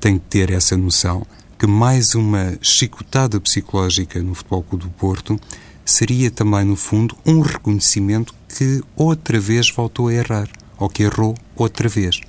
[0.01, 1.27] tem que ter essa noção
[1.59, 5.41] que mais uma chicotada psicológica no Futebol do Porto
[5.85, 10.49] seria também, no fundo, um reconhecimento que outra vez voltou a errar,
[10.79, 12.21] ou que errou outra vez.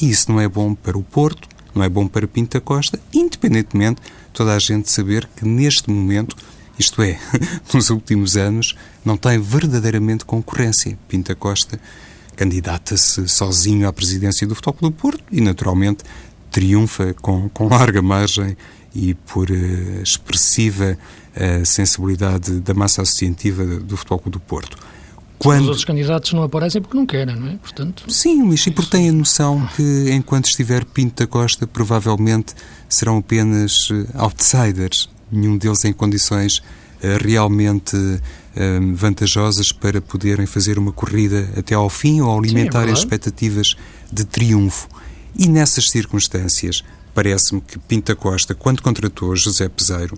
[0.00, 4.00] E isso não é bom para o Porto, não é bom para Pinta Costa, independentemente
[4.32, 6.36] toda a gente saber que neste momento,
[6.82, 7.18] isto é,
[7.72, 10.98] nos últimos anos, não tem verdadeiramente concorrência.
[11.08, 11.80] Pinta Costa
[12.36, 16.02] candidata-se sozinho à presidência do Futebol do Porto e, naturalmente,
[16.50, 18.56] triunfa com, com larga margem
[18.94, 20.98] e por uh, expressiva
[21.36, 24.76] uh, sensibilidade da massa associativa do Futebol do Porto.
[25.38, 25.62] Quando...
[25.62, 27.56] Os outros candidatos não aparecem porque não querem, não é?
[27.56, 28.04] Portanto...
[28.08, 32.54] Sim, Luís, e porque têm a noção que enquanto estiver Pinto da Costa, provavelmente
[32.88, 36.62] serão apenas eh, outsiders, nenhum deles em condições
[37.20, 37.96] realmente
[38.94, 43.74] vantajosas para poderem fazer uma corrida até ao fim ou alimentar Sim, é expectativas
[44.12, 44.88] de triunfo.
[45.36, 50.16] E nessas circunstâncias, parece-me que Pinta Costa, quando contratou José Peseiro,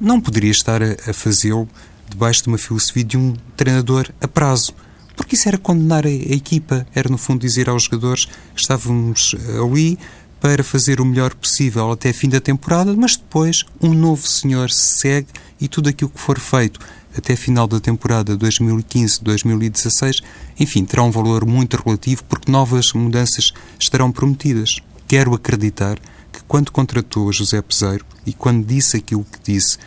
[0.00, 1.68] não poderia estar a fazê-lo
[2.08, 4.72] debaixo de uma filosofia de um treinador a prazo.
[5.16, 9.34] Porque isso era condenar a, a equipa, era no fundo dizer aos jogadores que estávamos
[9.62, 9.98] ali
[10.40, 15.28] para fazer o melhor possível até fim da temporada, mas depois um novo senhor segue
[15.60, 16.80] e tudo aquilo que for feito
[17.16, 20.22] até final da temporada 2015-2016,
[20.58, 24.76] enfim, terá um valor muito relativo porque novas mudanças estarão prometidas.
[25.06, 25.98] Quero acreditar
[26.32, 29.78] que quando contratou José Peseiro e quando disse aquilo que disse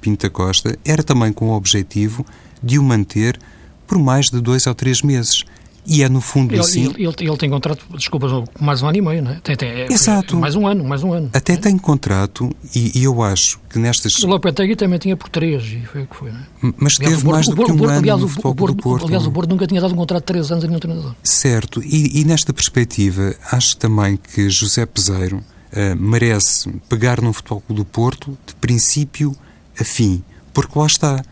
[0.00, 2.24] Pinta Costa, era também com o objetivo
[2.62, 3.38] de o manter
[3.86, 5.44] por mais de dois ou três meses.
[5.86, 6.84] E é no fundo ele, assim.
[6.84, 8.26] Ele, ele, ele, tem contrato, desculpa,
[8.60, 9.40] mais um ano e meio, não é?
[9.42, 10.36] Tem, tem, é, Exato.
[10.36, 11.30] mais um ano, mais um ano.
[11.32, 14.22] Até tem contrato e, e, eu acho que nestas.
[14.22, 16.74] O Lopetegui também tinha por três e foi o que foi, não é?
[16.76, 19.06] Mas aliás, teve mais do que um Bordo, ano aliás, no futebol Bordo, do Porto.
[19.06, 21.14] Aliás, o Bordo nunca tinha dado um contrato de três anos a nenhum treinador.
[21.22, 21.82] Certo.
[21.82, 27.84] E, e nesta perspectiva, acho também que José Peseiro uh, merece pegar no futebol do
[27.84, 29.34] Porto de princípio
[29.78, 30.22] a fim.
[30.52, 31.24] Porque lá está.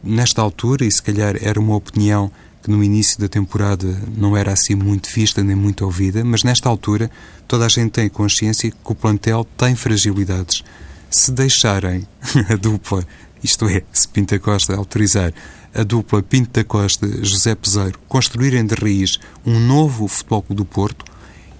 [0.00, 2.30] Nesta altura, e se calhar era uma opinião
[2.68, 6.68] que no início da temporada não era assim muito vista nem muito ouvida, mas nesta
[6.68, 7.10] altura
[7.48, 10.62] toda a gente tem consciência que o plantel tem fragilidades.
[11.10, 12.06] Se deixarem
[12.52, 13.02] a dupla,
[13.42, 15.32] isto é, se Pinta Costa autorizar
[15.74, 21.06] a dupla Pinta Costa José Peseiro construírem de raiz um novo Futebol Clube do Porto,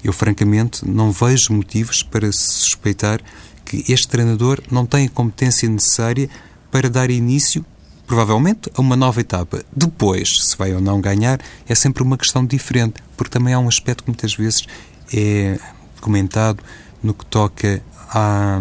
[0.04, 3.18] eu francamente não vejo motivos para suspeitar
[3.64, 6.28] que este treinador não tem a competência necessária
[6.70, 7.64] para dar início
[8.08, 9.62] provavelmente a uma nova etapa.
[9.70, 13.68] Depois, se vai ou não ganhar, é sempre uma questão diferente, porque também há um
[13.68, 14.66] aspecto que muitas vezes
[15.12, 15.60] é
[16.00, 16.64] comentado
[17.02, 18.60] no que toca à,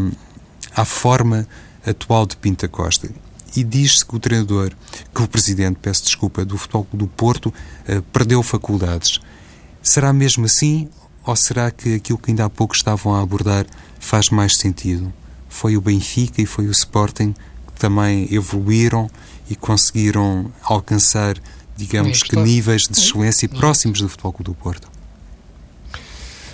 [0.75, 1.47] à forma
[1.86, 3.10] atual de Pinta Costa.
[3.55, 4.71] E diz-se que o treinador,
[5.15, 9.21] que o presidente, peço desculpa, do Futebol do Porto, uh, perdeu faculdades.
[9.81, 10.89] Será mesmo assim?
[11.25, 13.65] Ou será que aquilo que ainda há pouco estavam a abordar
[13.97, 15.12] faz mais sentido?
[15.47, 19.10] Foi o Benfica e foi o Sporting que também evoluíram
[19.49, 21.36] e conseguiram alcançar,
[21.75, 24.88] digamos que, níveis de excelência próximos do Futebol Clube do Porto.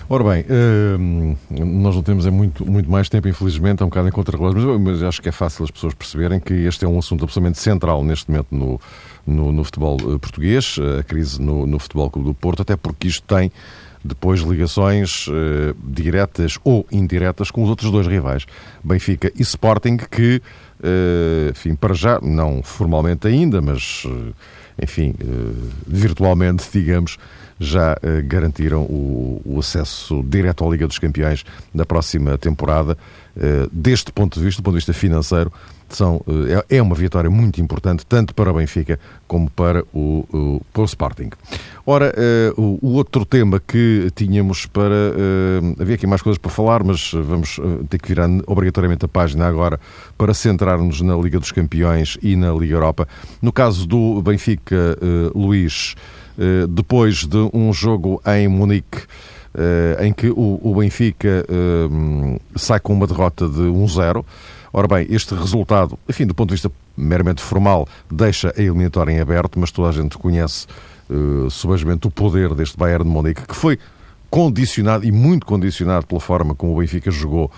[0.09, 4.09] Ora bem, uh, nós não temos é muito, muito mais tempo, infelizmente, é um bocado
[4.09, 6.99] em contra-relógio, mas, mas, acho que é fácil as pessoas perceberem que este é um
[6.99, 8.81] assunto absolutamente central neste momento no,
[9.25, 12.75] no, no futebol uh, português, uh, a crise no, no Futebol Clube do Porto, até
[12.75, 13.51] porque isto tem
[14.03, 18.45] depois ligações uh, diretas ou indiretas com os outros dois rivais,
[18.83, 20.41] Benfica e Sporting, que
[20.83, 24.33] eh, enfim, para já, não formalmente ainda, mas, eh,
[24.81, 25.25] enfim, eh,
[25.87, 27.17] virtualmente, digamos,
[27.59, 32.97] já garantiram o, o, acesso direto à Liga dos Campeões na próxima temporada.
[33.71, 35.51] Deste ponto de vista, do ponto de vista financeiro,
[35.95, 36.21] são,
[36.69, 40.81] é, é uma vitória muito importante, tanto para o Benfica como para o, o, para
[40.81, 41.29] o Sporting.
[41.85, 42.13] Ora,
[42.57, 44.93] uh, o, outro tema que tínhamos para.
[45.79, 47.59] Havia aqui mais coisas para falar, mas vamos
[47.89, 49.79] ter que virar obrigatoriamente a página agora
[50.17, 53.07] para centrar-nos na Liga dos Campeões e na Liga Europa.
[53.41, 54.62] No caso do Benfica,
[55.35, 55.95] Luís,
[56.69, 59.01] depois de um jogo em Munique.
[59.99, 61.45] em que o, o Benfica
[62.55, 64.25] sai com uma derrota de 1-0.
[64.75, 69.19] Ora bem, este resultado, enfim, do ponto de vista meramente formal, deixa a eliminatória em
[69.19, 70.65] aberto, mas toda a gente conhece
[71.09, 71.47] uh,
[72.07, 73.77] o poder deste Bayern de Munique, que foi
[74.33, 77.51] condicionado e muito condicionado pela forma como o Benfica jogou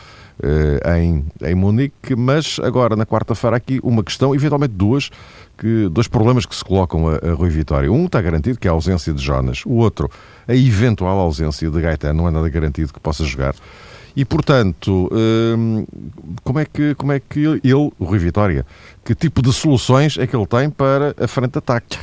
[0.43, 5.09] uh, em, em Munique, mas agora na quarta-feira aqui uma questão, eventualmente duas,
[5.57, 7.89] que, dois problemas que se colocam a, a Rui Vitória.
[7.89, 9.63] Um está garantido, que é a ausência de Jonas.
[9.65, 10.11] O outro,
[10.45, 13.55] a eventual ausência de Gaetano, não é nada garantido que possa jogar.
[14.13, 15.09] E, portanto,
[15.57, 15.85] hum,
[16.43, 18.65] como é que, como é que ele, o Rui Vitória,
[19.05, 21.97] que tipo de soluções é que ele tem para a frente de ataque?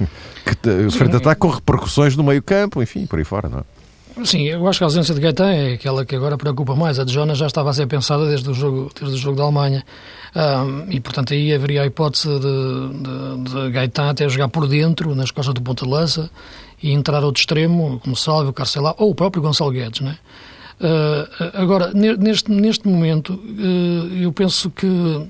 [0.42, 3.58] Que, a frente de ataque com repercussões no meio campo, enfim, por aí fora, não
[3.58, 3.79] é?
[4.24, 6.98] Sim, eu acho que a ausência de Gaetan é aquela que agora preocupa mais.
[6.98, 9.44] A de Jonas já estava a ser pensada desde o jogo, desde o jogo da
[9.44, 9.84] Alemanha.
[10.34, 15.14] Um, e, portanto, aí haveria a hipótese de, de, de Gaetan até jogar por dentro,
[15.14, 16.30] nas costas do ponta de lança,
[16.82, 20.18] e entrar outro extremo, como Salve, o Carcelá, ou o próprio Gonçalo Guedes, não é?
[20.80, 24.86] Uh, agora, neste, neste momento, uh, eu penso que.
[24.86, 25.28] Uh,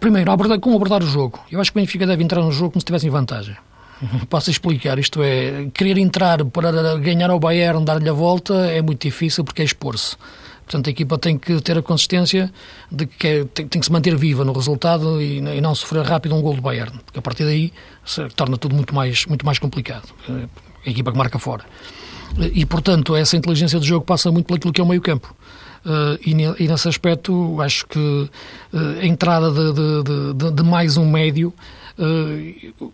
[0.00, 1.38] primeiro, abordar, como abordar o jogo?
[1.50, 3.56] Eu acho que o Benfica deve entrar no jogo como se estivesse em vantagem.
[4.28, 9.02] Posso explicar, isto é, querer entrar para ganhar ao Bayern, dar-lhe a volta, é muito
[9.02, 10.16] difícil porque é expor-se.
[10.64, 12.50] Portanto, a equipa tem que ter a consistência
[12.90, 16.34] de que tem, tem, que se manter viva no resultado e, e, não sofrer rápido
[16.34, 17.72] um gol do Bayern, porque a partir daí
[18.04, 20.08] se torna tudo muito mais, muito mais complicado.
[20.86, 21.64] A equipa que marca fora.
[22.38, 25.34] E, portanto, essa inteligência do jogo passa muito pelo que é o meio-campo.
[25.84, 26.32] Uh, e,
[26.64, 28.30] e, nesse aspecto, acho que uh,
[29.00, 31.52] a entrada de, de, de, de, mais um médio.
[31.98, 32.90] Uh,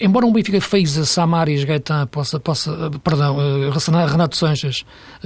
[0.00, 3.36] embora um Benfica Feiza, Samaris, Gaetan, possa, possa, perdão,
[4.06, 4.84] Renato Sanches,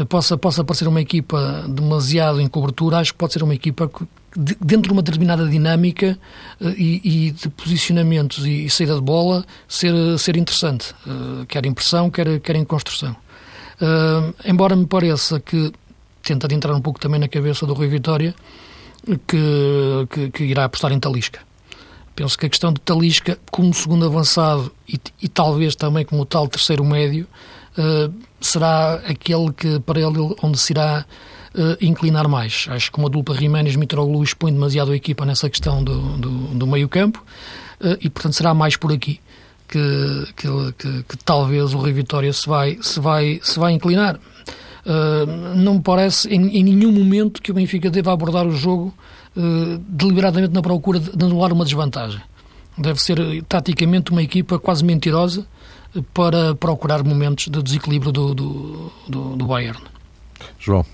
[0.08, 4.06] possa, possa parecer uma equipa demasiado em cobertura, acho que pode ser uma equipa que,
[4.60, 6.18] dentro de uma determinada dinâmica
[6.60, 10.94] e, e de posicionamentos e, e, saída de bola, ser, ser interessante,
[11.48, 13.14] quer em pressão, quer, quer em construção.
[14.44, 15.72] embora me pareça que
[16.22, 18.34] tentar entrar um pouco também na cabeça do Rui Vitória,
[19.26, 21.40] que, que, que, irá apostar em Talisca.
[22.22, 26.46] Penso que a questão de Talisca, como segundo avançado e, e talvez também como tal
[26.46, 27.26] terceiro médio,
[27.76, 31.04] uh, será aquele que para ele onde se irá
[31.52, 32.68] uh, inclinar mais.
[32.70, 37.20] Acho que uma dupla Jiménez-Mitroglou expõe demasiado a equipa nessa questão do, do, do meio-campo
[37.80, 39.18] uh, e, portanto, será mais por aqui.
[39.66, 44.14] Que, que, que, que, talvez o Rui Vitória se vai, se vai, se vai inclinar.
[44.86, 48.94] Uh, não me parece em, em, nenhum momento que o Benfica deva abordar o jogo
[49.36, 52.20] uh, deliberadamente na procura de, de anular uma desvantagem.
[52.76, 55.46] Deve ser taticamente uma equipa quase mentirosa
[56.14, 59.78] para procurar momentos de desequilíbrio do, do, do, do Bayern.
[60.58, 60.84] João,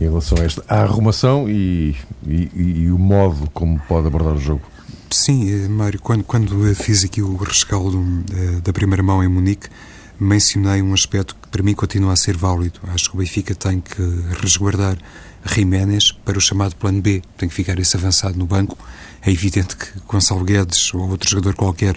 [0.00, 1.94] em relação a esta a arrumação e,
[2.26, 4.62] e, e, o modo como pode abordar o jogo.
[5.10, 8.02] Sim, eh, Mário, quando, quando fiz aqui o rescaldo
[8.62, 9.68] da primeira mão em Munique,
[10.18, 12.80] mencionei um aspecto que para mim continua a ser válido.
[12.88, 14.02] Acho que o Benfica tem que
[14.40, 14.98] resguardar
[15.48, 17.22] Jiménez para o chamado plano B.
[17.36, 18.78] Tem que ficar esse avançado no banco.
[19.22, 21.96] É evidente que Gonçalo Guedes ou outro jogador qualquer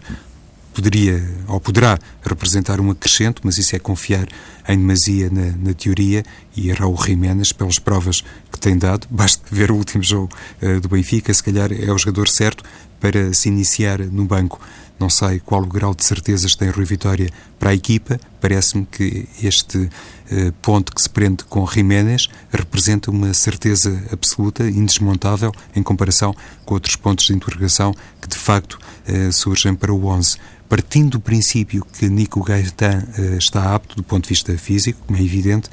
[0.74, 4.28] poderia ou poderá representar um acrescento, mas isso é confiar
[4.68, 6.24] em demasia na, na teoria
[6.56, 9.08] e o Jiménez pelas provas que tem dado.
[9.10, 10.30] Basta ver o último jogo
[10.62, 12.64] uh, do Benfica, se calhar é o jogador certo
[13.00, 14.60] para se iniciar no banco.
[15.02, 18.20] Não sei qual o grau de certezas tem Rui Vitória para a equipa.
[18.40, 19.90] Parece-me que este
[20.30, 26.76] eh, ponto que se prende com Jiménez representa uma certeza absoluta, indesmontável, em comparação com
[26.76, 30.38] outros pontos de interrogação que de facto eh, surgem para o 11.
[30.70, 35.18] Partindo do princípio que Nico Gaetan eh, está apto do ponto de vista físico, como
[35.18, 35.68] é evidente,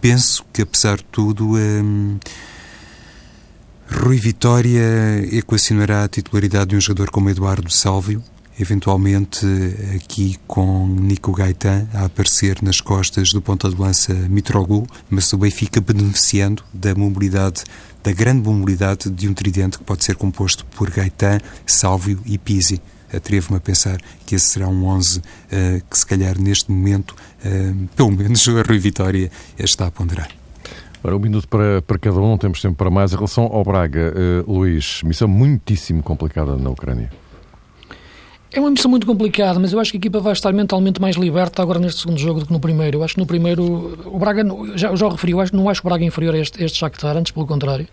[0.00, 1.58] penso que apesar de tudo.
[1.58, 1.82] Eh,
[3.88, 4.82] Rui Vitória
[5.30, 8.20] equacionará a titularidade de um jogador como Eduardo Sálvio,
[8.58, 9.46] eventualmente
[9.94, 15.38] aqui com Nico Gaetan a aparecer nas costas do ponta de lança Mitroglou, mas o
[15.38, 17.64] Benfica beneficiando da mobilidade,
[18.02, 22.80] da grande mobilidade de um tridente que pode ser composto por Gaetan, Sálvio e Pisi.
[23.14, 25.22] Atrevo-me a pensar que esse será um 11 uh,
[25.88, 30.28] que, se calhar, neste momento, uh, pelo menos a Rui Vitória está a ponderar.
[30.98, 33.12] Agora, um minuto para, para cada um, temos tempo para mais.
[33.12, 34.12] Em relação ao Braga,
[34.44, 37.10] uh, Luís, missão muitíssimo complicada na Ucrânia.
[38.56, 41.14] É uma missão muito complicada, mas eu acho que a equipa vai estar mentalmente mais
[41.16, 42.96] liberta agora neste segundo jogo do que no primeiro.
[42.96, 43.62] Eu acho que no primeiro,
[44.06, 44.42] o Braga,
[44.74, 47.18] já, já o referi, eu acho, não acho o Braga inferior a este, este Shakhtar,
[47.18, 47.86] antes pelo contrário.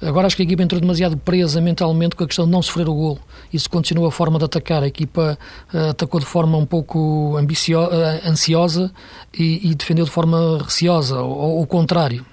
[0.00, 2.88] Agora acho que a equipa entrou demasiado presa mentalmente com a questão de não sofrer
[2.88, 3.18] o golo.
[3.52, 4.82] Isso continua a forma de atacar.
[4.82, 5.38] A equipa
[5.72, 8.92] uh, atacou de forma um pouco uh, ansiosa
[9.36, 12.24] e, e, defendeu de forma receosa, ou o contrário.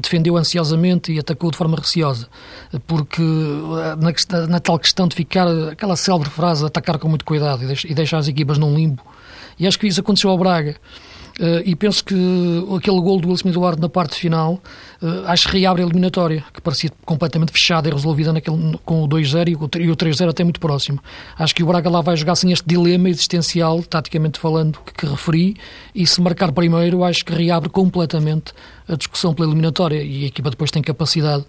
[0.00, 2.28] Defendeu ansiosamente e atacou de forma receosa.
[2.86, 7.62] Porque uh, na, na, tal questão de ficar, aquela célebre frase, atacar com muito cuidado
[7.62, 9.02] e, deixar as equipas num limbo.
[9.56, 10.74] E acho que isso aconteceu ao Braga.
[11.38, 12.14] Uh, e penso que
[12.76, 14.60] aquele gol do Wilson Eduardo na parte final
[15.00, 19.08] uh, acho que reabre a eliminatória, que parecia completamente fechada e resolvida naquele, com o
[19.08, 20.98] 2-0 e o 3-0 até muito próximo.
[21.38, 25.06] Acho que o Braga lá vai jogar sem este dilema existencial, taticamente falando, que, que
[25.06, 25.56] referi,
[25.94, 28.52] e se marcar primeiro, acho que reabre completamente
[28.86, 31.46] a discussão pela eliminatória e a equipa depois tem capacidade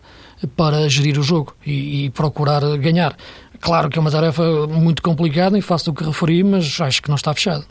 [0.56, 3.18] para gerir o jogo e, e procurar ganhar.
[3.62, 7.10] Claro que é uma tarefa muito complicada e faço o que referi, mas acho que
[7.10, 7.64] não está fechado.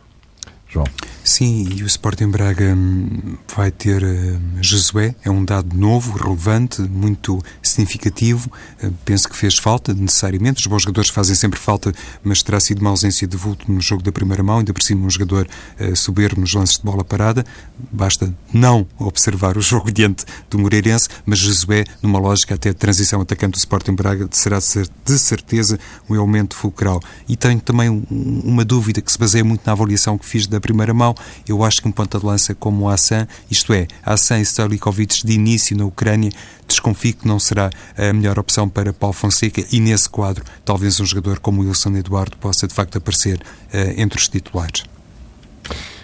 [0.71, 0.87] João.
[1.23, 6.81] Sim, e o Sporting Braga hum, vai ter uh, Josué, é um dado novo, relevante,
[6.81, 8.51] muito significativo.
[8.83, 10.61] Uh, penso que fez falta, necessariamente.
[10.61, 11.93] Os bons jogadores fazem sempre falta,
[12.25, 15.05] mas terá sido uma ausência de vulto no jogo da primeira mão, ainda por cima
[15.05, 15.47] um jogador
[15.79, 17.45] uh, soberbo nos lances de bola parada.
[17.93, 23.21] Basta não observar o jogo diante do Moreirense, mas Josué, numa lógica até de transição
[23.21, 25.79] atacante do Sporting Braga, será de certeza
[26.09, 27.01] um elemento fulcral.
[27.29, 28.05] E tenho também um,
[28.45, 31.15] uma dúvida que se baseia muito na avaliação que fiz da primeira mão
[31.49, 35.27] eu acho que um ponta de lança como o Assan, isto é, Assan e Stalikovic
[35.27, 36.31] de início na Ucrânia,
[36.67, 41.07] desconfio que não será a melhor opção para Paulo Fonseca e nesse quadro talvez um
[41.07, 44.85] jogador como Wilson Eduardo possa de facto aparecer uh, entre os titulares.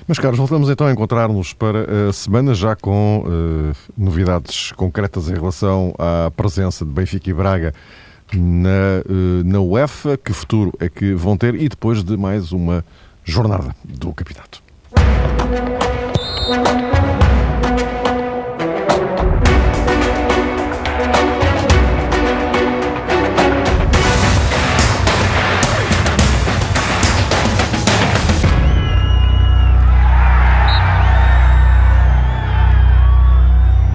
[0.09, 5.35] Mas, caros, voltamos então a encontrar-nos para a semana já com uh, novidades concretas em
[5.35, 7.75] relação à presença de Benfica e Braga
[8.33, 10.17] na, uh, na UEFA.
[10.17, 11.57] Que futuro é que vão ter?
[11.57, 12.85] E depois de mais uma
[13.27, 14.63] jornada do campeonato.